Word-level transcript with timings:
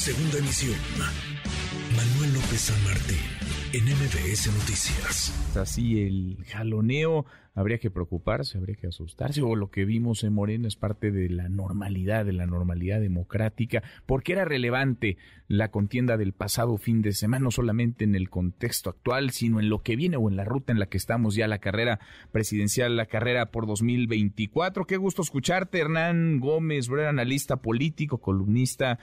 Segunda 0.00 0.38
emisión. 0.38 0.78
Manuel 1.94 2.32
López 2.32 2.58
San 2.58 2.84
Martín, 2.84 3.18
en 3.74 3.84
MBS 3.84 4.46
Noticias. 4.46 5.54
Así 5.54 6.00
el 6.00 6.38
jaloneo, 6.46 7.26
habría 7.54 7.76
que 7.76 7.90
preocuparse, 7.90 8.56
habría 8.56 8.76
que 8.76 8.86
asustarse, 8.86 9.42
o 9.42 9.54
lo 9.56 9.70
que 9.70 9.84
vimos 9.84 10.24
en 10.24 10.32
Moreno 10.32 10.68
es 10.68 10.76
parte 10.76 11.10
de 11.10 11.28
la 11.28 11.50
normalidad, 11.50 12.24
de 12.24 12.32
la 12.32 12.46
normalidad 12.46 12.98
democrática, 12.98 13.82
porque 14.06 14.32
era 14.32 14.46
relevante 14.46 15.18
la 15.48 15.70
contienda 15.70 16.16
del 16.16 16.32
pasado 16.32 16.78
fin 16.78 17.02
de 17.02 17.12
semana, 17.12 17.44
no 17.44 17.50
solamente 17.50 18.04
en 18.04 18.14
el 18.14 18.30
contexto 18.30 18.88
actual, 18.88 19.32
sino 19.32 19.60
en 19.60 19.68
lo 19.68 19.82
que 19.82 19.96
viene 19.96 20.16
o 20.16 20.30
en 20.30 20.36
la 20.36 20.46
ruta 20.46 20.72
en 20.72 20.78
la 20.78 20.86
que 20.86 20.96
estamos 20.96 21.34
ya, 21.34 21.46
la 21.46 21.58
carrera 21.58 22.00
presidencial, 22.32 22.96
la 22.96 23.04
carrera 23.04 23.50
por 23.50 23.66
2024. 23.66 24.86
Qué 24.86 24.96
gusto 24.96 25.20
escucharte, 25.20 25.78
Hernán 25.78 26.40
Gómez, 26.40 26.88
analista 26.88 27.56
político, 27.56 28.16
columnista 28.16 28.98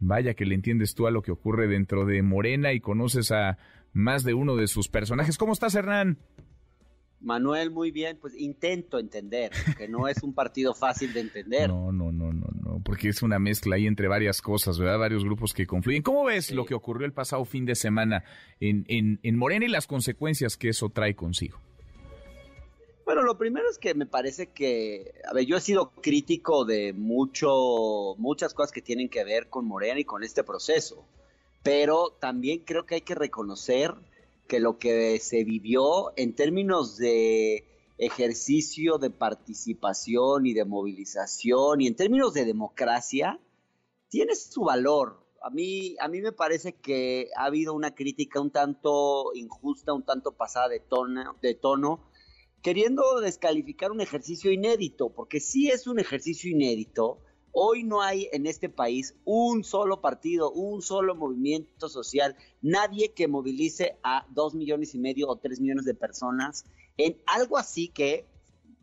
Vaya 0.00 0.34
que 0.34 0.44
le 0.44 0.54
entiendes 0.54 0.94
tú 0.94 1.06
a 1.06 1.10
lo 1.10 1.22
que 1.22 1.32
ocurre 1.32 1.66
dentro 1.66 2.04
de 2.06 2.22
Morena 2.22 2.72
y 2.72 2.80
conoces 2.80 3.32
a 3.32 3.58
más 3.92 4.22
de 4.24 4.34
uno 4.34 4.56
de 4.56 4.66
sus 4.66 4.88
personajes. 4.88 5.38
¿Cómo 5.38 5.52
estás, 5.52 5.74
Hernán? 5.74 6.18
Manuel, 7.20 7.70
muy 7.70 7.90
bien, 7.90 8.16
pues 8.20 8.34
intento 8.38 8.98
entender, 8.98 9.50
que 9.76 9.88
no 9.88 10.06
es 10.06 10.22
un 10.22 10.34
partido 10.34 10.72
fácil 10.72 11.12
de 11.12 11.20
entender. 11.20 11.68
No, 11.68 11.90
no, 11.90 12.12
no, 12.12 12.32
no, 12.32 12.46
no, 12.62 12.80
porque 12.84 13.08
es 13.08 13.22
una 13.22 13.40
mezcla 13.40 13.74
ahí 13.74 13.86
entre 13.88 14.06
varias 14.06 14.40
cosas, 14.40 14.78
¿verdad? 14.78 14.98
Varios 14.98 15.24
grupos 15.24 15.52
que 15.52 15.66
confluyen. 15.66 16.02
¿Cómo 16.02 16.24
ves 16.24 16.52
lo 16.52 16.64
que 16.64 16.74
ocurrió 16.74 17.06
el 17.06 17.12
pasado 17.12 17.44
fin 17.44 17.66
de 17.66 17.74
semana 17.74 18.22
en, 18.60 18.84
en, 18.88 19.18
en 19.22 19.36
Morena 19.36 19.64
y 19.64 19.68
las 19.68 19.88
consecuencias 19.88 20.56
que 20.56 20.68
eso 20.68 20.90
trae 20.90 21.16
consigo? 21.16 21.58
Bueno, 23.08 23.22
lo 23.22 23.38
primero 23.38 23.70
es 23.70 23.78
que 23.78 23.94
me 23.94 24.04
parece 24.04 24.52
que, 24.52 25.14
a 25.26 25.32
ver, 25.32 25.46
yo 25.46 25.56
he 25.56 25.62
sido 25.62 25.92
crítico 25.92 26.66
de 26.66 26.92
mucho, 26.92 28.14
muchas 28.18 28.52
cosas 28.52 28.70
que 28.70 28.82
tienen 28.82 29.08
que 29.08 29.24
ver 29.24 29.48
con 29.48 29.64
Morena 29.64 29.98
y 29.98 30.04
con 30.04 30.22
este 30.22 30.44
proceso, 30.44 31.06
pero 31.62 32.18
también 32.20 32.66
creo 32.66 32.84
que 32.84 32.96
hay 32.96 33.00
que 33.00 33.14
reconocer 33.14 33.94
que 34.46 34.60
lo 34.60 34.76
que 34.76 35.18
se 35.20 35.42
vivió 35.44 36.12
en 36.18 36.34
términos 36.34 36.98
de 36.98 37.64
ejercicio 37.96 38.98
de 38.98 39.08
participación 39.08 40.44
y 40.44 40.52
de 40.52 40.66
movilización 40.66 41.80
y 41.80 41.86
en 41.86 41.96
términos 41.96 42.34
de 42.34 42.44
democracia, 42.44 43.40
tiene 44.10 44.34
su 44.34 44.64
valor. 44.64 45.26
A 45.40 45.48
mí, 45.48 45.96
a 45.98 46.08
mí 46.08 46.20
me 46.20 46.32
parece 46.32 46.74
que 46.74 47.30
ha 47.38 47.46
habido 47.46 47.72
una 47.72 47.94
crítica 47.94 48.38
un 48.38 48.50
tanto 48.50 49.30
injusta, 49.34 49.94
un 49.94 50.04
tanto 50.04 50.32
pasada 50.32 50.68
de 50.68 50.80
tono, 50.80 51.38
de 51.40 51.54
tono 51.54 52.07
queriendo 52.68 53.20
descalificar 53.22 53.90
un 53.90 54.02
ejercicio 54.02 54.52
inédito, 54.52 55.08
porque 55.08 55.40
sí 55.40 55.70
es 55.70 55.86
un 55.86 55.98
ejercicio 55.98 56.50
inédito. 56.50 57.18
Hoy 57.50 57.82
no 57.82 58.02
hay 58.02 58.28
en 58.30 58.46
este 58.46 58.68
país 58.68 59.14
un 59.24 59.64
solo 59.64 60.02
partido, 60.02 60.50
un 60.50 60.82
solo 60.82 61.14
movimiento 61.14 61.88
social, 61.88 62.36
nadie 62.60 63.14
que 63.14 63.26
movilice 63.26 63.96
a 64.02 64.26
dos 64.28 64.54
millones 64.54 64.94
y 64.94 64.98
medio 64.98 65.28
o 65.30 65.36
tres 65.36 65.60
millones 65.60 65.86
de 65.86 65.94
personas 65.94 66.66
en 66.98 67.16
algo 67.24 67.56
así 67.56 67.88
que 67.88 68.26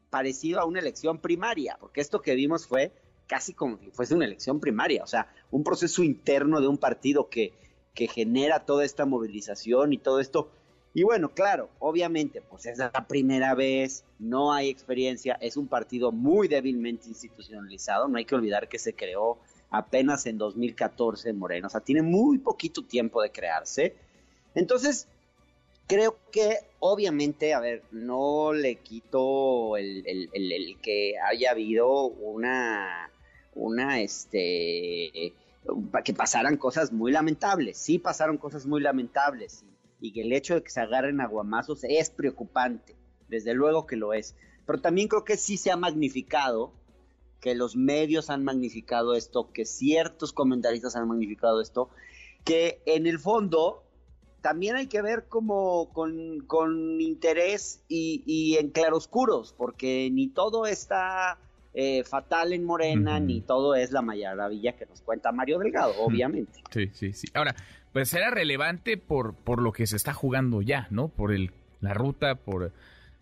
parecido 0.09 0.61
a 0.61 0.65
una 0.65 0.79
elección 0.79 1.19
primaria, 1.19 1.77
porque 1.79 2.01
esto 2.01 2.23
que 2.23 2.33
vimos 2.33 2.65
fue 2.65 2.91
casi 3.27 3.53
como 3.53 3.77
si 3.77 3.91
fuese 3.91 4.15
una 4.15 4.25
elección 4.25 4.59
primaria, 4.59 5.03
o 5.03 5.07
sea, 5.07 5.31
un 5.51 5.63
proceso 5.63 6.01
interno 6.01 6.59
de 6.59 6.67
un 6.67 6.79
partido 6.79 7.29
que, 7.29 7.53
que 7.93 8.07
genera 8.07 8.65
toda 8.65 8.83
esta 8.83 9.05
movilización 9.05 9.93
y 9.93 9.99
todo 9.99 10.19
esto 10.19 10.49
y 10.95 11.03
bueno, 11.03 11.33
claro, 11.33 11.69
obviamente, 11.79 12.41
pues 12.41 12.65
es 12.67 12.77
la 12.77 12.89
primera 12.89 13.53
vez, 13.53 14.05
no 14.17 14.53
hay 14.53 14.69
experiencia, 14.69 15.37
es 15.41 15.57
un 15.57 15.67
partido 15.67 16.13
muy 16.13 16.47
débilmente 16.47 17.09
institucionalizado, 17.09 18.07
no 18.07 18.17
hay 18.17 18.23
que 18.23 18.33
olvidar 18.33 18.69
que 18.69 18.79
se 18.79 18.93
creó 18.93 19.37
apenas 19.71 20.25
en 20.25 20.37
2014 20.37 21.31
en 21.31 21.37
Moreno, 21.37 21.67
o 21.67 21.69
sea, 21.69 21.81
tiene 21.81 22.01
muy 22.01 22.37
poquito 22.37 22.81
tiempo 22.81 23.21
de 23.21 23.29
crearse. 23.29 23.93
Entonces, 24.53 25.09
creo 25.85 26.17
que 26.31 26.59
obviamente, 26.79 27.53
a 27.53 27.59
ver, 27.59 27.83
no 27.91 28.53
le 28.53 28.77
quito 28.77 29.75
el, 29.75 30.77
que 30.81 31.15
haya 31.29 31.51
habido 31.51 32.03
una, 32.05 33.11
una, 33.53 33.99
este, 33.99 35.33
que 36.05 36.13
pasaran 36.13 36.55
cosas 36.55 36.93
muy 36.93 37.11
lamentables, 37.11 37.77
sí 37.77 37.99
pasaron 37.99 38.37
cosas 38.37 38.65
muy 38.65 38.79
lamentables, 38.79 39.65
y 39.99 40.13
que 40.13 40.21
el 40.21 40.33
hecho 40.33 40.55
de 40.55 40.63
que 40.63 40.69
se 40.69 40.81
agarren 40.81 41.21
aguamazos 41.21 41.83
es 41.83 42.09
preocupante, 42.09 42.95
desde 43.27 43.53
luego 43.53 43.85
que 43.85 43.95
lo 43.95 44.13
es. 44.13 44.35
Pero 44.65 44.81
también 44.81 45.07
creo 45.07 45.23
que 45.23 45.37
sí 45.37 45.57
se 45.57 45.71
ha 45.71 45.77
magnificado, 45.77 46.73
que 47.39 47.55
los 47.55 47.75
medios 47.75 48.29
han 48.29 48.43
magnificado 48.43 49.13
esto, 49.13 49.51
que 49.51 49.65
ciertos 49.65 50.33
comentaristas 50.33 50.95
han 50.95 51.07
magnificado 51.07 51.61
esto, 51.61 51.89
que 52.43 52.81
en 52.85 53.07
el 53.07 53.19
fondo 53.19 53.83
también 54.45 54.75
hay 54.75 54.85
que 54.85 55.01
ver 55.01 55.27
como 55.27 55.89
con, 55.91 57.01
interés 57.01 57.81
y, 57.87 58.57
en 58.59 58.69
claroscuros, 58.69 59.53
porque 59.53 60.09
ni 60.11 60.27
todo 60.27 60.67
está 60.67 61.39
eh, 61.77 62.05
fatal 62.05 62.53
en 62.53 62.63
Morena, 62.63 63.19
ni 63.19 63.41
todo 63.41 63.75
es 63.75 63.91
la 63.91 64.01
maravilla 64.01 64.77
que 64.77 64.85
nos 64.85 65.01
cuenta 65.01 65.33
Mario 65.33 65.59
Delgado, 65.59 65.93
obviamente. 65.99 66.61
Sí, 66.71 66.89
sí, 66.93 67.11
sí. 67.11 67.27
Ahora, 67.33 67.53
pues 67.91 68.13
era 68.13 68.29
relevante 68.29 68.97
por, 68.97 69.35
por 69.35 69.61
lo 69.61 69.73
que 69.73 69.85
se 69.85 69.97
está 69.97 70.13
jugando 70.13 70.61
ya, 70.61 70.87
¿no? 70.89 71.09
Por 71.09 71.33
el, 71.33 71.51
la 71.81 71.93
ruta, 71.93 72.35
por 72.35 72.71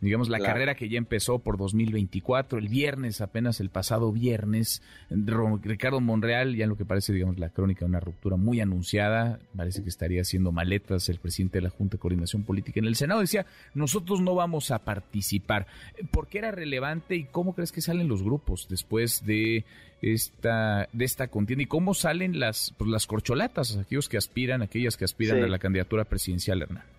digamos, 0.04 0.30
la 0.30 0.40
carrera 0.40 0.76
que 0.76 0.90
ya 0.90 0.98
empezó 0.98 1.40
por 1.40 1.58
2024, 1.58 2.60
el 2.60 2.68
viernes, 2.68 3.22
apenas 3.22 3.60
el 3.60 3.70
pasado 3.70 4.12
viernes, 4.12 4.82
Ricardo 5.10 6.02
Monreal, 6.02 6.56
ya 6.56 6.66
en 6.66 6.70
lo 6.70 6.78
que 6.78 6.86
parece, 6.86 7.14
digamos, 7.14 7.40
la 7.40 7.50
crónica 7.50 7.82
de 7.82 7.90
una 7.90 8.00
ruptura 8.00 8.36
muy 8.36 8.60
anunciada, 8.60 9.40
parece 9.56 9.82
que 9.82 9.90
estaría 9.90 10.22
haciendo 10.22 10.52
maletas 10.52 11.08
el 11.10 11.20
presidente 11.20 11.60
de 11.60 11.64
la 11.64 11.70
Junta 11.70 11.98
de 11.98 12.02
Coordinación 12.02 12.44
Política 12.44 12.80
en 12.80 12.86
el 12.86 12.96
Senado, 12.96 13.22
decía, 13.22 13.46
nosotros 13.74 14.22
no 14.22 14.36
vamos 14.36 14.72
a 14.72 14.80
participar. 14.80 15.68
¿Por 16.12 16.28
qué 16.28 16.40
era 16.40 16.52
relevante 16.52 17.16
y 17.16 17.24
cómo 17.24 17.56
crees 17.56 17.72
que 17.72 17.82
salen 17.82 18.08
los 18.08 18.24
grupos 18.24 18.68
después 18.70 19.26
de 19.26 19.64
esta, 20.02 20.90
de 20.92 21.06
esta 21.06 21.30
contienda 21.30 21.64
y 21.64 21.68
cómo 21.68 21.94
salen 21.94 22.40
las, 22.40 22.74
pues, 22.78 22.90
las 22.90 23.08
corcholatas, 23.08 23.78
aquellos 23.78 24.10
que 24.10 24.18
aspiran, 24.18 24.62
aquellas 24.62 24.98
que 24.98 25.06
aspiran 25.06 25.42
a 25.42 25.48
la 25.48 25.60
candidatura 25.60 26.04
presidencial, 26.04 26.62
Hernán? 26.62 26.93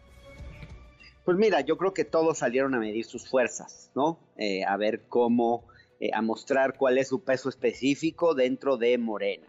Pues 1.24 1.38
mira, 1.38 1.62
yo 1.62 1.78
creo 1.78 1.94
que 1.94 2.04
todos 2.04 2.38
salieron 2.38 2.74
a 2.74 2.78
medir 2.78 3.06
sus 3.06 3.28
fuerzas, 3.28 3.90
¿no? 3.94 4.18
Eh, 4.36 4.62
a 4.64 4.76
ver 4.76 5.06
cómo, 5.08 5.66
eh, 5.98 6.10
a 6.12 6.20
mostrar 6.20 6.76
cuál 6.76 6.98
es 6.98 7.08
su 7.08 7.24
peso 7.24 7.48
específico 7.48 8.34
dentro 8.34 8.76
de 8.76 8.98
Morena. 8.98 9.46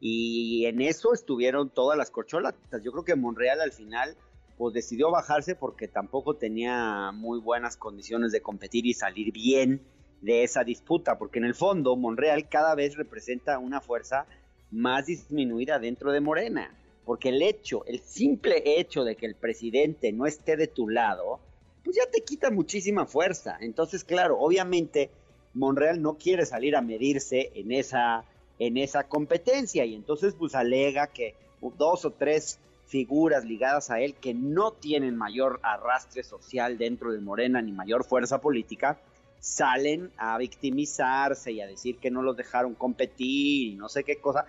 Y 0.00 0.66
en 0.66 0.82
eso 0.82 1.14
estuvieron 1.14 1.70
todas 1.70 1.96
las 1.96 2.10
corcholatas. 2.10 2.82
Yo 2.82 2.92
creo 2.92 3.04
que 3.04 3.16
Monreal 3.16 3.62
al 3.62 3.72
final 3.72 4.16
pues 4.58 4.74
decidió 4.74 5.10
bajarse 5.10 5.54
porque 5.54 5.88
tampoco 5.88 6.36
tenía 6.36 7.10
muy 7.12 7.40
buenas 7.40 7.78
condiciones 7.78 8.30
de 8.30 8.42
competir 8.42 8.84
y 8.86 8.92
salir 8.92 9.32
bien 9.32 9.82
de 10.20 10.44
esa 10.44 10.62
disputa, 10.62 11.18
porque 11.18 11.38
en 11.38 11.46
el 11.46 11.54
fondo 11.54 11.96
Monreal 11.96 12.48
cada 12.48 12.74
vez 12.74 12.96
representa 12.96 13.58
una 13.58 13.80
fuerza 13.80 14.26
más 14.70 15.06
disminuida 15.06 15.78
dentro 15.78 16.12
de 16.12 16.20
Morena 16.20 16.70
porque 17.04 17.30
el 17.30 17.42
hecho, 17.42 17.84
el 17.86 18.00
simple 18.00 18.62
hecho 18.64 19.04
de 19.04 19.16
que 19.16 19.26
el 19.26 19.34
presidente 19.34 20.12
no 20.12 20.26
esté 20.26 20.56
de 20.56 20.66
tu 20.66 20.88
lado, 20.88 21.40
pues 21.84 21.96
ya 21.96 22.10
te 22.10 22.22
quita 22.22 22.50
muchísima 22.50 23.06
fuerza. 23.06 23.56
Entonces, 23.60 24.04
claro, 24.04 24.38
obviamente 24.38 25.10
Monreal 25.52 26.00
no 26.00 26.16
quiere 26.16 26.46
salir 26.46 26.76
a 26.76 26.80
medirse 26.80 27.52
en 27.54 27.72
esa, 27.72 28.24
en 28.58 28.76
esa 28.76 29.04
competencia 29.04 29.84
y 29.84 29.94
entonces 29.94 30.34
pues 30.34 30.54
alega 30.54 31.06
que 31.08 31.34
dos 31.78 32.04
o 32.04 32.10
tres 32.10 32.58
figuras 32.86 33.44
ligadas 33.44 33.90
a 33.90 34.00
él 34.00 34.14
que 34.14 34.34
no 34.34 34.72
tienen 34.72 35.16
mayor 35.16 35.60
arrastre 35.62 36.22
social 36.22 36.76
dentro 36.76 37.12
de 37.12 37.20
Morena 37.20 37.62
ni 37.62 37.72
mayor 37.72 38.04
fuerza 38.04 38.40
política, 38.40 39.00
salen 39.40 40.10
a 40.16 40.36
victimizarse 40.38 41.52
y 41.52 41.60
a 41.60 41.66
decir 41.66 41.98
que 41.98 42.10
no 42.10 42.22
los 42.22 42.36
dejaron 42.36 42.74
competir 42.74 43.72
y 43.72 43.74
no 43.74 43.88
sé 43.88 44.04
qué 44.04 44.16
cosa, 44.16 44.46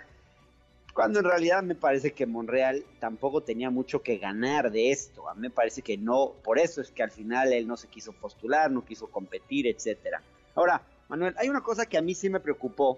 cuando 0.96 1.20
en 1.20 1.26
realidad 1.26 1.62
me 1.62 1.76
parece 1.76 2.14
que 2.14 2.26
Monreal 2.26 2.86
tampoco 3.02 3.44
tenía 3.44 3.70
mucho 3.70 4.02
que 4.02 4.18
ganar 4.18 4.72
de 4.72 4.92
esto. 4.92 5.28
A 5.28 5.36
mí 5.36 5.42
me 5.42 5.50
parece 5.50 5.82
que 5.82 5.98
no, 5.98 6.32
por 6.42 6.58
eso 6.58 6.80
es 6.80 6.90
que 6.90 7.04
al 7.04 7.12
final 7.12 7.52
él 7.52 7.68
no 7.68 7.76
se 7.76 7.90
quiso 7.90 8.14
postular, 8.14 8.72
no 8.72 8.86
quiso 8.86 9.08
competir, 9.08 9.68
etcétera. 9.68 10.24
Ahora, 10.56 10.84
Manuel, 11.10 11.36
hay 11.38 11.50
una 11.50 11.60
cosa 11.60 11.86
que 11.86 11.98
a 11.98 12.02
mí 12.02 12.16
sí 12.16 12.30
me 12.30 12.40
preocupó 12.40 12.98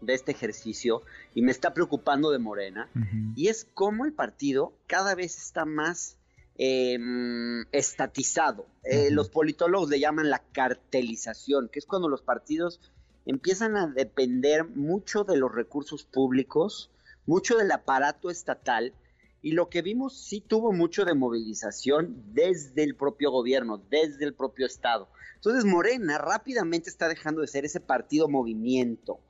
de 0.00 0.14
este 0.14 0.30
ejercicio 0.30 1.02
y 1.34 1.42
me 1.42 1.50
está 1.50 1.74
preocupando 1.74 2.30
de 2.30 2.38
Morena, 2.38 2.88
y 3.34 3.48
es 3.48 3.66
cómo 3.74 4.04
el 4.04 4.12
partido 4.12 4.72
cada 4.86 5.16
vez 5.16 5.36
está 5.38 5.64
más 5.64 6.18
em, 6.56 7.64
estatizado. 7.72 8.64
Eh, 8.84 9.10
los 9.10 9.28
politólogos 9.28 9.90
le 9.90 9.98
llaman 9.98 10.30
la 10.30 10.44
cartelización, 10.52 11.68
que 11.68 11.80
es 11.80 11.86
cuando 11.86 12.08
los 12.08 12.22
partidos 12.22 12.80
empiezan 13.26 13.76
a 13.76 13.88
depender 13.88 14.68
mucho 14.68 15.24
de 15.24 15.36
los 15.36 15.52
recursos 15.52 16.04
públicos, 16.04 16.92
mucho 17.28 17.58
del 17.58 17.70
aparato 17.70 18.30
estatal 18.30 18.94
y 19.42 19.52
lo 19.52 19.68
que 19.68 19.82
vimos 19.82 20.16
sí 20.16 20.40
tuvo 20.40 20.72
mucho 20.72 21.04
de 21.04 21.14
movilización 21.14 22.24
desde 22.32 22.82
el 22.82 22.96
propio 22.96 23.30
gobierno, 23.30 23.76
desde 23.90 24.24
el 24.24 24.32
propio 24.32 24.64
Estado. 24.64 25.08
Entonces 25.34 25.66
Morena 25.66 26.16
rápidamente 26.16 26.88
está 26.88 27.06
dejando 27.06 27.42
de 27.42 27.46
ser 27.46 27.66
ese 27.66 27.80
partido 27.80 28.28
movimiento 28.28 29.20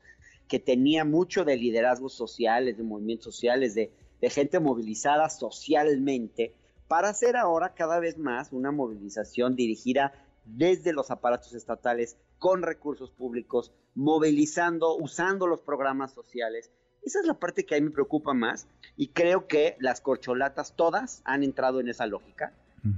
que 0.47 0.61
tenía 0.61 1.05
mucho 1.05 1.45
de 1.45 1.57
liderazgos 1.57 2.15
sociales, 2.15 2.77
de 2.77 2.85
movimientos 2.85 3.35
sociales, 3.35 3.75
de, 3.75 3.93
gente 4.31 4.61
movilizada 4.61 5.29
socialmente, 5.29 6.55
para 6.87 7.09
hacer 7.09 7.37
ahora 7.37 7.75
cada 7.75 7.99
vez 7.99 8.17
más 8.17 8.53
una 8.53 8.71
movilización 8.71 9.57
dirigida 9.57 10.13
desde 10.45 10.93
los 10.93 11.11
aparatos 11.11 11.53
estatales 11.53 12.17
con 12.39 12.63
recursos 12.63 13.11
públicos, 13.11 13.73
movilizando, 13.97 14.97
usando 14.97 15.49
los 15.49 15.61
programas 15.61 16.13
sociales. 16.13 16.71
Esa 17.09 17.21
es 17.21 17.27
la 17.27 17.41
parte 17.41 17.65
que 17.65 17.75
a 17.75 17.81
mí 17.81 17.87
me 17.87 17.91
preocupa 17.91 18.35
más 18.35 18.67
y 18.95 19.09
creo 19.09 19.47
que 19.47 19.77
las 19.81 20.03
corcholatas 20.03 20.75
todas 20.77 21.23
han 21.25 21.43
entrado 21.43 21.81
en 21.81 21.89
esa 21.89 22.07
lógica. 22.07 22.53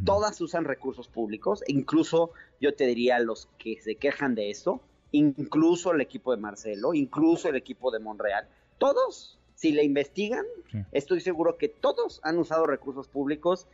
Todas 0.05 0.41
usan 0.41 0.65
recursos 0.65 1.07
públicos, 1.07 1.63
incluso 1.69 2.33
yo 2.61 2.75
te 2.75 2.87
diría 2.87 3.21
los 3.21 3.49
que 3.57 3.81
se 3.81 3.95
quejan 3.95 4.35
de 4.35 4.51
eso, 4.51 4.81
incluso 5.13 5.93
el 5.93 6.01
equipo 6.01 6.35
de 6.35 6.43
Marcelo, 6.43 6.93
incluso 6.93 7.49
el 7.49 7.55
equipo 7.55 7.93
de 7.93 8.01
Monreal. 8.01 8.49
Todos, 8.79 9.39
si 9.55 9.71
le 9.71 9.85
investigan, 9.85 10.45
estoy 10.91 11.21
seguro 11.21 11.57
que 11.57 11.69
todos 11.69 12.21
han 12.25 12.37
usado 12.39 12.67
recursos 12.67 13.07
públicos 13.07 13.69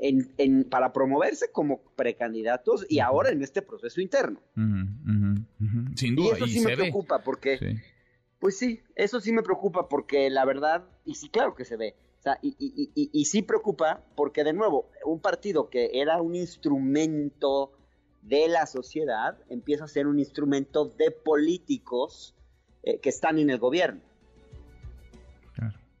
en, 0.00 0.64
para 0.70 0.92
promoverse 0.92 1.50
como 1.50 1.80
precandidatos 1.96 2.86
y 2.88 3.00
ahora 3.00 3.30
en 3.30 3.42
este 3.42 3.60
proceso 3.60 4.00
interno. 4.00 4.40
Sin 5.96 6.14
duda. 6.14 6.28
Y 6.28 6.36
eso 6.36 6.46
sí 6.46 6.60
me 6.60 6.76
preocupa 6.76 7.24
porque, 7.24 7.82
pues 8.38 8.58
sí, 8.58 8.80
eso 8.94 9.20
sí 9.20 9.32
me 9.32 9.42
preocupa 9.42 9.88
porque 9.88 10.30
la 10.30 10.44
verdad, 10.44 10.84
y 11.04 11.14
sí, 11.14 11.28
claro 11.28 11.54
que 11.54 11.64
se 11.64 11.76
ve. 11.76 11.96
O 12.18 12.22
sea, 12.22 12.38
y, 12.42 12.56
y, 12.58 13.10
y, 13.12 13.24
sí 13.26 13.42
preocupa 13.42 14.02
porque, 14.16 14.42
de 14.42 14.52
nuevo, 14.52 14.90
un 15.04 15.20
partido 15.20 15.70
que 15.70 16.00
era 16.00 16.20
un 16.20 16.34
instrumento 16.34 17.72
de 18.22 18.48
la 18.48 18.66
sociedad 18.66 19.38
empieza 19.48 19.84
a 19.84 19.88
ser 19.88 20.08
un 20.08 20.18
instrumento 20.18 20.86
de 20.86 21.12
políticos 21.12 22.34
eh, 22.82 22.98
que 22.98 23.08
están 23.08 23.38
en 23.38 23.50
el 23.50 23.58
gobierno. 23.58 24.00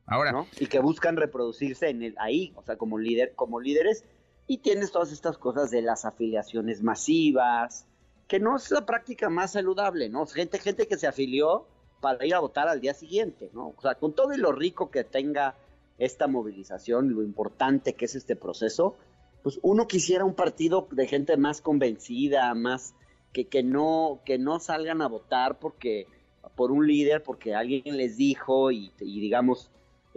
Ahora. 0.06 0.46
Y 0.58 0.66
que 0.66 0.80
buscan 0.80 1.16
reproducirse 1.16 1.90
en 1.90 2.02
el, 2.02 2.14
ahí, 2.18 2.54
o 2.56 2.62
sea, 2.62 2.76
como, 2.76 2.98
líder, 2.98 3.34
como 3.34 3.60
líderes. 3.60 4.04
Y 4.46 4.58
tienes 4.58 4.90
todas 4.90 5.12
estas 5.12 5.36
cosas 5.36 5.70
de 5.70 5.82
las 5.82 6.06
afiliaciones 6.06 6.82
masivas, 6.82 7.86
que 8.26 8.40
no 8.40 8.56
es 8.56 8.70
la 8.70 8.86
práctica 8.86 9.28
más 9.28 9.52
saludable, 9.52 10.08
¿no? 10.08 10.24
Gente, 10.26 10.58
gente 10.58 10.88
que 10.88 10.96
se 10.96 11.06
afilió 11.06 11.66
para 12.00 12.24
ir 12.26 12.34
a 12.34 12.40
votar 12.40 12.68
al 12.68 12.80
día 12.80 12.94
siguiente, 12.94 13.50
¿no? 13.52 13.74
O 13.76 13.80
sea, 13.80 13.94
con 13.96 14.12
todo 14.12 14.32
y 14.32 14.38
lo 14.38 14.52
rico 14.52 14.90
que 14.90 15.04
tenga 15.04 15.56
esta 15.98 16.26
movilización, 16.26 17.12
lo 17.12 17.22
importante 17.22 17.94
que 17.94 18.04
es 18.04 18.14
este 18.14 18.36
proceso, 18.36 18.96
pues 19.42 19.58
uno 19.62 19.86
quisiera 19.86 20.24
un 20.24 20.34
partido 20.34 20.88
de 20.90 21.06
gente 21.06 21.36
más 21.36 21.60
convencida, 21.60 22.54
más 22.54 22.94
que, 23.32 23.46
que 23.46 23.62
no 23.62 24.20
que 24.24 24.38
no 24.38 24.60
salgan 24.60 25.02
a 25.02 25.08
votar 25.08 25.58
porque 25.58 26.06
por 26.54 26.70
un 26.70 26.86
líder, 26.86 27.22
porque 27.22 27.54
alguien 27.54 27.96
les 27.96 28.16
dijo 28.16 28.70
y 28.70 28.92
digamos 28.98 29.70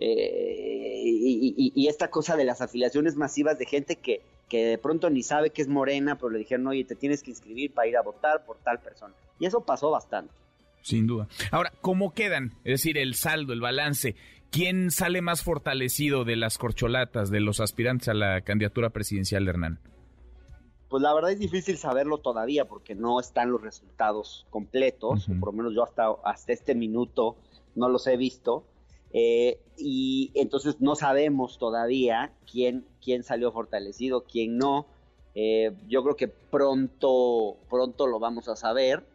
eh, 0.03 1.01
y, 1.03 1.87
esta 1.87 2.09
cosa 2.09 2.35
de 2.35 2.43
las 2.43 2.59
afiliaciones 2.59 3.15
masivas 3.15 3.59
de 3.59 3.67
gente 3.67 3.97
que, 3.97 4.21
que 4.49 4.65
de 4.65 4.77
pronto 4.79 5.11
ni 5.11 5.21
sabe 5.21 5.51
que 5.51 5.61
es 5.61 5.67
morena, 5.67 6.17
pero 6.17 6.31
le 6.31 6.39
dijeron, 6.39 6.65
oye, 6.65 6.83
te 6.85 6.95
tienes 6.95 7.21
que 7.21 7.29
inscribir 7.29 7.71
para 7.71 7.87
ir 7.87 7.95
a 7.95 8.01
votar 8.01 8.43
por 8.43 8.57
tal 8.57 8.79
persona. 8.79 9.13
Y 9.39 9.45
eso 9.45 9.61
pasó 9.61 9.91
bastante. 9.91 10.33
Sin 10.81 11.07
duda. 11.07 11.27
Ahora, 11.51 11.71
¿cómo 11.81 12.13
quedan? 12.13 12.53
Es 12.63 12.81
decir, 12.81 12.97
el 12.97 13.15
saldo, 13.15 13.53
el 13.53 13.61
balance. 13.61 14.15
¿Quién 14.49 14.91
sale 14.91 15.21
más 15.21 15.43
fortalecido 15.43 16.25
de 16.25 16.35
las 16.35 16.57
corcholatas, 16.57 17.29
de 17.31 17.39
los 17.39 17.59
aspirantes 17.59 18.09
a 18.09 18.13
la 18.13 18.41
candidatura 18.41 18.89
presidencial, 18.89 19.47
Hernán? 19.47 19.79
Pues 20.89 21.01
la 21.01 21.13
verdad 21.13 21.31
es 21.31 21.39
difícil 21.39 21.77
saberlo 21.77 22.17
todavía 22.17 22.67
porque 22.67 22.95
no 22.95 23.21
están 23.21 23.49
los 23.49 23.61
resultados 23.61 24.45
completos, 24.49 25.29
por 25.39 25.53
lo 25.53 25.57
menos 25.57 25.73
yo 25.73 25.83
hasta, 25.83 26.09
hasta 26.25 26.51
este 26.51 26.75
minuto 26.75 27.37
no 27.75 27.87
los 27.87 28.05
he 28.07 28.17
visto. 28.17 28.65
Eh, 29.13 29.59
y 29.77 30.31
entonces 30.35 30.81
no 30.81 30.95
sabemos 30.95 31.57
todavía 31.57 32.33
quién, 32.49 32.85
quién 33.01 33.23
salió 33.23 33.53
fortalecido, 33.53 34.25
quién 34.25 34.57
no. 34.57 34.85
Eh, 35.33 35.71
yo 35.87 36.03
creo 36.03 36.17
que 36.17 36.27
pronto, 36.27 37.55
pronto 37.69 38.07
lo 38.07 38.19
vamos 38.19 38.49
a 38.49 38.57
saber. 38.57 39.05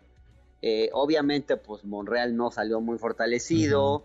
Eh, 0.62 0.90
obviamente, 0.92 1.56
pues 1.56 1.84
Monreal 1.84 2.36
no 2.36 2.50
salió 2.50 2.80
muy 2.80 2.98
fortalecido. 2.98 4.04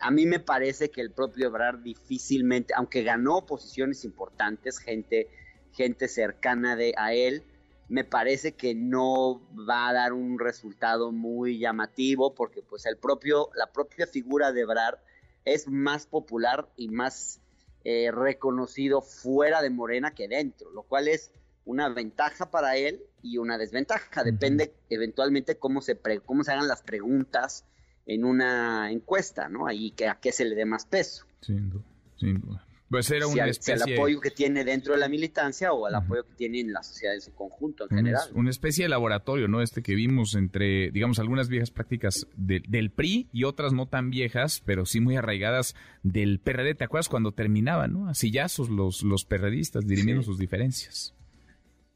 a 0.00 0.10
mí 0.10 0.26
me 0.26 0.40
parece 0.40 0.90
que 0.90 1.00
el 1.00 1.10
propio 1.10 1.46
Ebrard 1.46 1.80
difícilmente, 1.80 2.74
aunque 2.76 3.02
ganó 3.02 3.46
posiciones 3.46 4.04
importantes, 4.04 4.78
gente, 4.78 5.28
gente 5.72 6.08
cercana 6.08 6.76
de, 6.76 6.94
a 6.96 7.12
él, 7.12 7.44
me 7.90 8.04
parece 8.04 8.52
que 8.52 8.72
no 8.72 9.42
va 9.68 9.88
a 9.88 9.92
dar 9.92 10.12
un 10.12 10.38
resultado 10.38 11.10
muy 11.10 11.58
llamativo 11.58 12.36
porque 12.36 12.62
pues 12.62 12.86
el 12.86 12.96
propio, 12.96 13.50
la 13.56 13.66
propia 13.66 14.06
figura 14.06 14.52
de 14.52 14.60
Ebrard 14.60 14.98
es 15.44 15.66
más 15.66 16.06
popular 16.06 16.68
y 16.76 16.88
más 16.88 17.40
eh, 17.82 18.12
reconocido 18.12 19.02
fuera 19.02 19.60
de 19.60 19.70
Morena 19.70 20.14
que 20.14 20.28
dentro, 20.28 20.70
lo 20.70 20.84
cual 20.84 21.08
es 21.08 21.32
una 21.64 21.88
ventaja 21.88 22.50
para 22.50 22.76
él 22.76 23.00
y 23.22 23.38
una 23.38 23.58
desventaja. 23.58 24.24
Depende 24.24 24.74
eventualmente 24.88 25.58
cómo 25.58 25.80
se, 25.80 25.98
cómo 26.24 26.44
se 26.44 26.52
hagan 26.52 26.68
las 26.68 26.82
preguntas 26.82 27.64
en 28.06 28.24
una 28.24 28.90
encuesta, 28.90 29.48
¿no? 29.48 29.66
Ahí 29.66 29.92
que 29.92 30.08
a 30.08 30.18
qué 30.20 30.32
se 30.32 30.44
le 30.44 30.54
dé 30.54 30.64
más 30.64 30.86
peso. 30.86 31.26
Sin 31.40 31.70
duda, 31.70 31.84
sin 32.16 32.40
duda. 32.40 32.66
Pues 32.90 33.08
era 33.12 33.28
una 33.28 33.46
especie... 33.46 33.84
el 33.84 33.94
apoyo 33.94 34.20
que 34.20 34.32
tiene 34.32 34.64
dentro 34.64 34.94
de 34.94 34.98
la 34.98 35.08
militancia 35.08 35.72
o 35.72 35.86
el 35.86 35.94
apoyo 35.94 36.24
que 36.24 36.34
tiene 36.34 36.58
en 36.58 36.72
la 36.72 36.82
sociedad 36.82 37.14
en 37.14 37.20
su 37.20 37.32
conjunto 37.32 37.84
en 37.84 37.98
general. 37.98 38.28
Una 38.34 38.50
especie 38.50 38.84
de 38.84 38.88
laboratorio, 38.88 39.46
¿no? 39.46 39.62
Este 39.62 39.80
que 39.80 39.94
vimos 39.94 40.34
entre, 40.34 40.90
digamos, 40.90 41.20
algunas 41.20 41.48
viejas 41.48 41.70
prácticas 41.70 42.26
del 42.36 42.90
PRI 42.90 43.28
y 43.32 43.44
otras 43.44 43.72
no 43.72 43.86
tan 43.86 44.10
viejas, 44.10 44.60
pero 44.66 44.86
sí 44.86 44.98
muy 44.98 45.14
arraigadas 45.14 45.76
del 46.02 46.40
PRD. 46.40 46.74
¿Te 46.74 46.82
acuerdas 46.82 47.08
cuando 47.08 47.30
terminaban, 47.30 47.92
no? 47.92 48.08
A 48.08 48.14
sillazos 48.14 48.70
los, 48.70 49.04
los 49.04 49.24
perredistas 49.24 49.86
dirimiendo 49.86 50.24
sus 50.24 50.36
diferencias. 50.36 51.14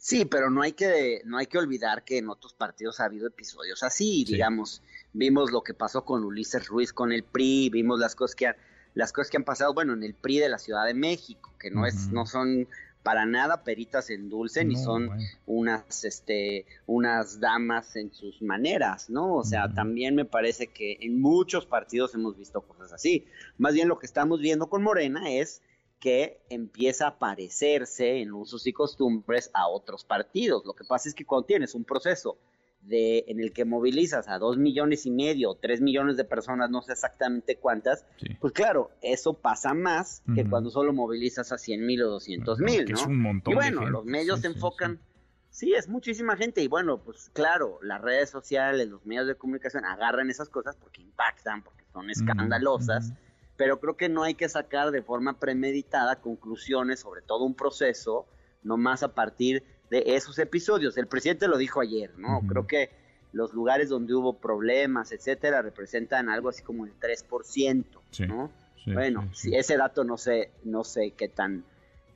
Sí, 0.05 0.27
pero 0.27 0.51
no 0.51 0.61
hay 0.61 0.73
que 0.73 1.23
no 1.25 1.39
hay 1.39 1.47
que 1.47 1.57
olvidar 1.57 2.05
que 2.05 2.19
en 2.19 2.29
otros 2.29 2.53
partidos 2.53 3.01
ha 3.01 3.07
habido 3.07 3.27
episodios 3.27 3.83
así, 3.83 4.27
digamos, 4.27 4.83
vimos 5.15 5.51
lo 5.51 5.63
que 5.63 5.73
pasó 5.73 6.05
con 6.05 6.25
Ulises 6.25 6.69
Ruiz 6.69 6.93
con 6.93 7.11
el 7.11 7.23
PRI, 7.23 7.71
vimos 7.71 7.99
las 7.99 8.15
cosas 8.15 8.37
que 8.37 8.53
las 8.93 9.15
cosas 9.15 9.31
que 9.31 9.39
han 9.39 9.45
pasado, 9.45 9.73
bueno, 9.73 9.95
en 9.95 10.03
el 10.03 10.13
PRI 10.13 10.41
de 10.41 10.51
la 10.51 10.59
Ciudad 10.59 10.85
de 10.85 10.93
México, 10.93 11.55
que 11.59 11.71
no 11.71 11.87
es, 11.87 12.09
no 12.09 12.27
son 12.27 12.69
para 13.03 13.25
nada 13.25 13.65
peritas 13.65 14.11
en 14.11 14.29
dulce, 14.29 14.63
ni 14.67 14.77
son 14.77 15.09
unas, 15.47 16.05
este, 16.05 16.67
unas 16.87 17.41
damas 17.41 17.97
en 17.97 18.13
sus 18.13 18.43
maneras, 18.43 19.09
¿no? 19.09 19.37
O 19.37 19.43
sea, 19.43 19.73
también 19.73 20.15
me 20.15 20.27
parece 20.27 20.67
que 20.67 20.99
en 21.01 21.19
muchos 21.19 21.65
partidos 21.65 22.15
hemos 22.15 22.37
visto 22.37 22.61
cosas 22.61 22.93
así. 22.93 23.25
Más 23.57 23.73
bien 23.73 23.89
lo 23.89 23.99
que 23.99 24.05
estamos 24.05 24.39
viendo 24.39 24.69
con 24.69 24.83
Morena 24.83 25.33
es 25.33 25.63
que 26.05 26.39
empieza 26.51 27.07
a 27.07 27.19
parecerse 27.19 28.21
en 28.21 28.35
usos 28.35 28.67
y 28.67 28.75
costumbres 28.75 29.51
a 29.55 29.69
otros 29.69 30.05
partidos. 30.05 30.67
Lo 30.67 30.75
que 30.75 30.85
pasa 30.85 31.09
es 31.09 31.15
que 31.15 31.25
cuando 31.25 31.47
tienes 31.47 31.75
un 31.75 31.85
proceso 31.85 32.37
de, 32.83 33.25
en 33.27 33.41
el 33.41 33.55
que 33.55 33.65
movilizas 33.65 34.29
a 34.29 34.39
dos 34.39 34.59
millones 34.59 35.07
y 35.07 35.11
medio 35.11 35.53
o 35.53 35.55
tres 35.55 35.81
millones 35.81 36.19
de 36.19 36.25
personas, 36.25 36.69
no 36.69 36.83
sé 36.83 36.93
exactamente 36.93 37.57
cuántas, 37.57 38.05
pues 38.39 38.53
claro, 38.53 38.91
eso 39.01 39.33
pasa 39.33 39.73
más 39.73 40.23
que 40.35 40.47
cuando 40.47 40.69
solo 40.69 40.93
movilizas 40.93 41.53
a 41.53 41.57
cien 41.57 41.87
mil 41.87 42.03
o 42.03 42.11
doscientos 42.11 42.59
mil, 42.59 42.85
¿no? 42.85 42.99
Es 42.99 43.07
un 43.07 43.23
montón 43.23 43.55
y 43.55 43.55
bueno, 43.55 43.89
los 43.89 44.05
medios 44.05 44.41
se 44.41 44.49
enfocan, 44.49 45.01
sí, 45.49 45.73
es 45.73 45.89
muchísima 45.89 46.37
gente 46.37 46.61
y 46.63 46.69
bueno, 46.69 46.99
pues 46.99 47.31
claro, 47.33 47.79
las 47.81 48.03
redes 48.03 48.29
sociales, 48.29 48.91
los 48.91 49.07
medios 49.07 49.27
de 49.27 49.37
comunicación 49.37 49.87
agarran 49.87 50.29
esas 50.29 50.51
cosas 50.51 50.77
porque 50.77 51.01
impactan, 51.01 51.63
porque 51.63 51.85
son 51.95 52.11
escandalosas. 52.11 53.15
Pero 53.57 53.79
creo 53.81 53.97
que 53.97 54.09
no 54.09 54.23
hay 54.23 54.35
que 54.35 54.49
sacar 54.49 54.91
de 54.91 55.03
forma 55.03 55.39
premeditada 55.39 56.17
conclusiones 56.17 57.01
sobre 57.01 57.23
todo 57.23 57.45
un 57.45 57.55
proceso, 57.55 58.27
nomás 58.63 59.03
a 59.03 59.15
partir 59.15 59.63
de 59.91 60.17
esos 60.17 60.39
episodios. 60.39 60.97
El 60.97 61.07
presidente 61.07 61.47
lo 61.47 61.57
dijo 61.57 61.81
ayer, 61.81 62.19
¿no? 62.19 62.41
Creo 62.49 62.67
que 62.67 62.91
los 63.35 63.53
lugares 63.53 63.89
donde 63.89 64.15
hubo 64.15 64.39
problemas, 64.39 65.13
etcétera, 65.13 65.61
representan 65.61 66.29
algo 66.29 66.49
así 66.49 66.63
como 66.63 66.87
el 66.87 66.93
3%, 66.99 67.85
¿no? 68.29 68.51
bueno, 68.87 69.31
si 69.33 69.57
ese 69.57 69.77
dato 69.77 70.05
no 70.05 70.19
sé, 70.19 70.51
no 70.63 70.85
sé 70.85 71.13
qué 71.17 71.29
tan, 71.29 71.65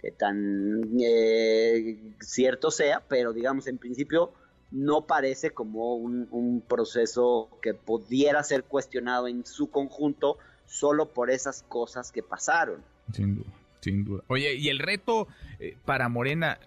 qué 0.01 0.11
tan 0.11 0.83
eh, 1.01 2.15
cierto 2.21 2.71
sea, 2.71 3.03
pero 3.09 3.33
digamos, 3.33 3.67
en 3.67 3.79
principio 3.79 4.33
no 4.71 5.07
parece 5.07 5.51
como 5.51 5.97
un, 5.97 6.29
un, 6.31 6.61
proceso 6.61 7.49
que 7.63 7.73
pudiera 7.73 8.43
ser 8.45 8.65
cuestionado 8.65 9.29
en 9.29 9.47
su 9.47 9.71
conjunto 9.71 10.37
solo 10.69 11.07
por 11.07 11.31
esas 11.31 11.63
cosas 11.63 12.13
que 12.13 12.23
pasaron. 12.23 12.83
Sin 13.13 13.37
duda, 13.37 13.51
sin 13.81 14.05
duda. 14.05 14.23
Oye, 14.29 14.55
y 14.55 14.69
el 14.69 14.79
reto 14.79 15.27
eh, 15.59 15.77
para 15.85 16.09
Morena, 16.09 16.59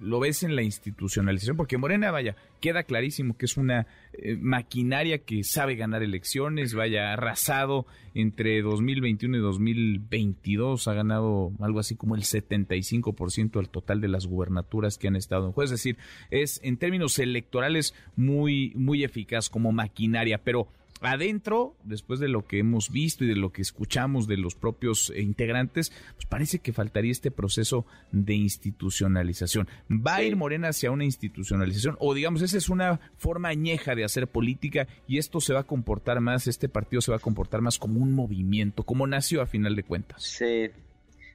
lo 0.00 0.18
ves 0.18 0.42
en 0.42 0.56
la 0.56 0.62
institucionalización, 0.62 1.56
porque 1.56 1.76
Morena, 1.76 2.10
vaya, 2.10 2.34
queda 2.60 2.84
clarísimo 2.84 3.36
que 3.36 3.44
es 3.44 3.56
una 3.56 3.86
eh, 4.14 4.36
maquinaria 4.40 5.18
que 5.18 5.44
sabe 5.44 5.76
ganar 5.76 6.02
elecciones, 6.02 6.74
vaya, 6.74 7.12
arrasado 7.12 7.86
entre 8.14 8.62
2021 8.62 9.36
y 9.36 9.40
2022, 9.40 10.88
ha 10.88 10.94
ganado 10.94 11.52
algo 11.60 11.80
así 11.80 11.96
como 11.96 12.14
el 12.14 12.22
75% 12.22 13.52
del 13.52 13.68
total 13.68 14.00
de 14.00 14.08
las 14.08 14.26
gubernaturas 14.26 14.96
que 14.96 15.08
han 15.08 15.16
estado 15.16 15.46
en 15.46 15.52
juego, 15.52 15.66
es 15.66 15.70
decir, 15.70 15.98
es 16.30 16.60
en 16.64 16.78
términos 16.78 17.18
electorales 17.18 17.94
muy, 18.16 18.72
muy 18.74 19.04
eficaz 19.04 19.50
como 19.50 19.70
maquinaria, 19.70 20.38
pero 20.42 20.66
adentro, 21.00 21.76
después 21.84 22.20
de 22.20 22.28
lo 22.28 22.46
que 22.46 22.58
hemos 22.58 22.90
visto 22.90 23.24
y 23.24 23.28
de 23.28 23.36
lo 23.36 23.52
que 23.52 23.62
escuchamos 23.62 24.26
de 24.26 24.36
los 24.36 24.54
propios 24.54 25.12
integrantes, 25.16 25.92
pues 26.14 26.26
parece 26.26 26.58
que 26.58 26.72
faltaría 26.72 27.12
este 27.12 27.30
proceso 27.30 27.86
de 28.12 28.34
institucionalización. 28.34 29.68
¿Va 29.90 30.16
a 30.16 30.22
ir 30.22 30.36
Morena 30.36 30.68
hacia 30.68 30.90
una 30.90 31.04
institucionalización? 31.04 31.96
O 32.00 32.14
digamos, 32.14 32.42
esa 32.42 32.58
es 32.58 32.68
una 32.68 33.00
forma 33.16 33.48
añeja 33.48 33.94
de 33.94 34.04
hacer 34.04 34.28
política 34.28 34.86
y 35.06 35.18
esto 35.18 35.40
se 35.40 35.52
va 35.52 35.60
a 35.60 35.66
comportar 35.66 36.20
más, 36.20 36.46
este 36.46 36.68
partido 36.68 37.00
se 37.00 37.10
va 37.10 37.16
a 37.16 37.20
comportar 37.20 37.60
más 37.60 37.78
como 37.78 38.00
un 38.00 38.12
movimiento, 38.12 38.84
como 38.84 39.06
nació 39.06 39.42
a 39.42 39.46
final 39.46 39.76
de 39.76 39.84
cuentas. 39.84 40.22
Sí. 40.22 40.70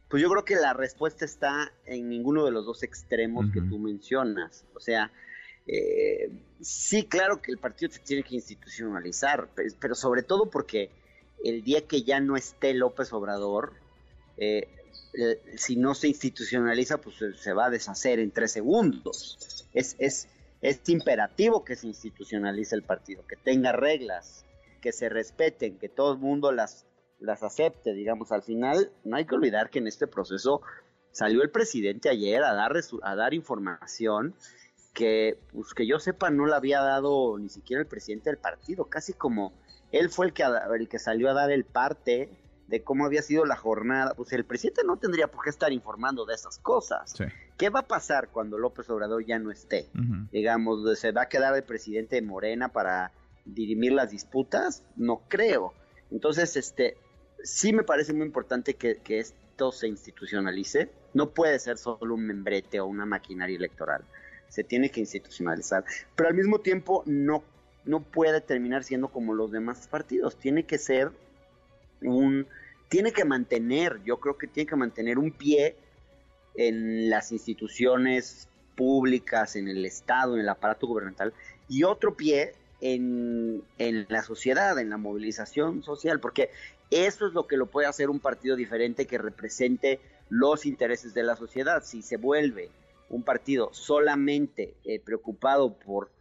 Pues 0.07 0.21
yo 0.21 0.29
creo 0.29 0.45
que 0.45 0.55
la 0.55 0.73
respuesta 0.73 1.25
está 1.25 1.73
en 1.85 2.09
ninguno 2.09 2.45
de 2.45 2.51
los 2.51 2.65
dos 2.65 2.83
extremos 2.83 3.51
que 3.51 3.59
tú 3.59 3.79
mencionas. 3.79 4.63
O 4.75 4.79
sea, 4.79 5.11
eh, 5.67 6.31
sí, 6.61 7.05
claro 7.05 7.41
que 7.41 7.51
el 7.51 7.57
partido 7.57 7.91
se 7.91 7.99
tiene 7.99 8.23
que 8.23 8.35
institucionalizar, 8.35 9.49
pero 9.79 9.95
sobre 9.95 10.23
todo 10.23 10.49
porque 10.49 10.91
el 11.43 11.63
día 11.63 11.87
que 11.87 12.03
ya 12.03 12.19
no 12.19 12.37
esté 12.37 12.73
López 12.73 13.11
Obrador, 13.13 13.73
eh, 14.37 14.67
si 15.55 15.75
no 15.75 15.95
se 15.95 16.07
institucionaliza, 16.07 16.97
pues 16.97 17.15
se 17.37 17.53
va 17.53 17.65
a 17.65 17.69
deshacer 17.69 18.19
en 18.19 18.31
tres 18.31 18.51
segundos. 18.51 19.65
Es, 19.73 19.95
es, 19.99 20.27
es 20.61 20.81
imperativo 20.87 21.63
que 21.63 21.75
se 21.75 21.87
institucionalice 21.87 22.75
el 22.75 22.83
partido, 22.83 23.25
que 23.27 23.35
tenga 23.35 23.71
reglas, 23.71 24.45
que 24.81 24.91
se 24.91 25.09
respeten, 25.09 25.77
que 25.77 25.89
todo 25.89 26.13
el 26.13 26.19
mundo 26.19 26.51
las, 26.51 26.85
las 27.19 27.43
acepte. 27.43 27.93
Digamos, 27.93 28.31
al 28.31 28.43
final 28.43 28.91
no 29.03 29.17
hay 29.17 29.25
que 29.25 29.35
olvidar 29.35 29.69
que 29.69 29.79
en 29.79 29.87
este 29.87 30.07
proceso 30.07 30.61
salió 31.11 31.41
el 31.41 31.49
presidente 31.49 32.09
ayer 32.09 32.43
a 32.43 32.53
dar, 32.53 32.73
a 33.03 33.15
dar 33.15 33.33
información 33.33 34.35
que, 34.95 35.37
pues 35.53 35.75
que 35.75 35.85
yo 35.85 35.99
sepa, 35.99 36.31
no 36.31 36.47
la 36.47 36.55
había 36.55 36.81
dado 36.81 37.37
ni 37.37 37.49
siquiera 37.49 37.81
el 37.81 37.87
presidente 37.87 38.31
del 38.31 38.39
partido, 38.39 38.85
casi 38.85 39.13
como 39.13 39.53
él 39.91 40.09
fue 40.09 40.25
el 40.25 40.33
que, 40.33 40.43
el 40.43 40.89
que 40.89 40.97
salió 40.97 41.29
a 41.29 41.33
dar 41.33 41.51
el 41.51 41.65
parte 41.65 42.29
de 42.67 42.81
cómo 42.81 43.05
había 43.05 43.21
sido 43.21 43.45
la 43.45 43.57
jornada, 43.57 44.15
pues 44.15 44.33
el 44.33 44.45
presidente 44.45 44.81
no 44.83 44.97
tendría 44.97 45.27
por 45.27 45.43
qué 45.43 45.51
estar 45.51 45.71
informando 45.71 46.25
de 46.25 46.33
esas 46.33 46.57
cosas. 46.57 47.13
¿Qué 47.57 47.69
va 47.69 47.81
a 47.81 47.87
pasar 47.87 48.29
cuando 48.29 48.57
López 48.57 48.89
Obrador 48.89 49.23
ya 49.23 49.37
no 49.37 49.51
esté? 49.51 49.89
Digamos, 50.31 50.97
¿se 50.97 51.11
va 51.11 51.23
a 51.23 51.29
quedar 51.29 51.55
el 51.55 51.63
presidente 51.63 52.15
de 52.15 52.23
Morena 52.23 52.69
para 52.69 53.11
dirimir 53.43 53.91
las 53.91 54.09
disputas? 54.09 54.83
No 54.95 55.21
creo. 55.27 55.73
Entonces, 56.09 56.55
este, 56.55 56.97
sí 57.43 57.71
me 57.71 57.83
parece 57.83 58.13
muy 58.13 58.25
importante 58.25 58.73
que, 58.73 58.97
que 58.97 59.19
esto 59.19 59.71
se 59.71 59.87
institucionalice. 59.87 60.89
No 61.13 61.29
puede 61.29 61.59
ser 61.59 61.77
solo 61.77 62.15
un 62.15 62.25
membrete 62.25 62.79
o 62.79 62.87
una 62.87 63.05
maquinaria 63.05 63.57
electoral 63.57 64.03
se 64.55 64.63
tiene 64.63 64.89
que 64.89 65.01
institucionalizar, 65.01 65.83
pero 66.15 66.29
al 66.29 66.33
mismo 66.33 66.59
tiempo 66.59 67.03
no, 67.05 67.43
no 67.83 67.99
puede 67.99 68.39
terminar 68.39 68.85
siendo 68.85 69.09
como 69.09 69.33
los 69.33 69.51
demás 69.51 69.89
partidos, 69.89 70.37
tiene 70.37 70.63
que 70.63 70.77
ser 70.77 71.11
un, 72.01 72.47
tiene 72.87 73.11
que 73.11 73.25
mantener, 73.25 74.01
yo 74.05 74.21
creo 74.21 74.37
que 74.37 74.47
tiene 74.47 74.69
que 74.69 74.77
mantener 74.77 75.17
un 75.19 75.31
pie 75.31 75.75
en 76.55 77.09
las 77.09 77.33
instituciones 77.33 78.47
públicas, 78.77 79.57
en 79.57 79.67
el 79.67 79.85
Estado, 79.85 80.35
en 80.35 80.39
el 80.39 80.47
aparato 80.47 80.87
gubernamental, 80.87 81.33
y 81.67 81.83
otro 81.83 82.15
pie 82.15 82.53
en, 82.79 83.61
en, 83.77 84.05
la 84.07 84.23
sociedad, 84.23 84.79
en 84.79 84.89
la 84.89 84.95
movilización 84.95 85.83
social, 85.83 86.21
porque 86.21 86.49
eso 86.91 87.27
es 87.27 87.33
lo 87.33 87.45
que 87.45 87.57
lo 87.57 87.65
puede 87.65 87.87
hacer 87.87 88.09
un 88.09 88.21
partido 88.21 88.55
diferente 88.55 89.05
que 89.05 89.17
represente 89.17 89.99
los 90.29 90.65
intereses 90.65 91.13
de 91.13 91.23
la 91.23 91.35
sociedad. 91.35 91.83
Si 91.83 92.01
se 92.01 92.15
vuelve 92.15 92.69
un 93.09 93.23
partido 93.23 93.69
solamente 93.73 94.75
eh, 94.83 94.99
preocupado 94.99 95.77
por, 95.77 96.11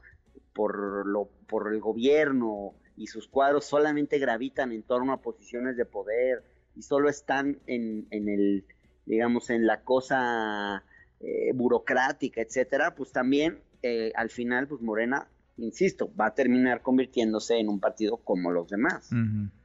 por, 0.52 1.06
lo, 1.06 1.28
por 1.48 1.72
el 1.72 1.80
gobierno 1.80 2.74
y 2.96 3.06
sus 3.06 3.28
cuadros 3.28 3.64
solamente 3.64 4.18
gravitan 4.18 4.72
en 4.72 4.82
torno 4.82 5.12
a 5.12 5.22
posiciones 5.22 5.76
de 5.76 5.84
poder 5.84 6.44
y 6.76 6.82
solo 6.82 7.08
están 7.08 7.58
en, 7.66 8.06
en 8.10 8.28
el, 8.28 8.64
digamos, 9.06 9.50
en 9.50 9.66
la 9.66 9.82
cosa 9.82 10.84
eh, 11.20 11.52
burocrática, 11.54 12.40
etcétera, 12.40 12.94
pues 12.94 13.12
también 13.12 13.60
eh, 13.82 14.12
al 14.14 14.30
final, 14.30 14.66
pues 14.66 14.80
Morena, 14.80 15.28
insisto, 15.56 16.10
va 16.14 16.26
a 16.26 16.34
terminar 16.34 16.82
convirtiéndose 16.82 17.58
en 17.58 17.68
un 17.68 17.80
partido 17.80 18.18
como 18.18 18.50
los 18.50 18.68
demás. 18.68 19.10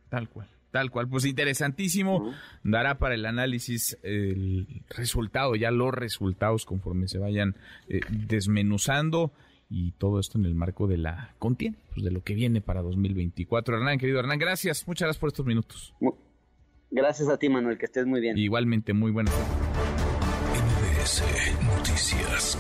tal 0.09 0.29
cual. 0.29 0.47
Tal 0.71 0.91
cual, 0.91 1.07
pues 1.07 1.25
interesantísimo. 1.25 2.33
Dará 2.63 2.99
para 2.99 3.15
el 3.15 3.25
análisis 3.25 3.97
el 4.03 4.83
resultado, 4.89 5.55
ya 5.55 5.71
los 5.71 5.93
resultados 5.93 6.65
conforme 6.65 7.07
se 7.07 7.17
vayan 7.17 7.55
eh, 7.88 8.01
desmenuzando 8.09 9.31
y 9.69 9.91
todo 9.93 10.19
esto 10.19 10.38
en 10.38 10.45
el 10.45 10.55
marco 10.55 10.88
de 10.88 10.97
la 10.97 11.35
contienda, 11.39 11.79
pues 11.93 12.03
de 12.03 12.11
lo 12.11 12.23
que 12.23 12.33
viene 12.33 12.61
para 12.61 12.81
2024. 12.81 13.77
Hernán, 13.77 13.99
querido 13.99 14.19
Hernán, 14.19 14.39
gracias, 14.39 14.88
muchas 14.88 15.07
gracias 15.07 15.19
por 15.19 15.29
estos 15.29 15.45
minutos. 15.45 15.93
Gracias 16.91 17.29
a 17.29 17.38
ti, 17.38 17.49
Manuel, 17.49 17.77
que 17.77 17.85
estés 17.85 18.05
muy 18.05 18.19
bien. 18.19 18.38
Igualmente, 18.38 18.93
muy 18.93 19.11
buenas. 19.11 19.33
Noticias. 21.77 22.57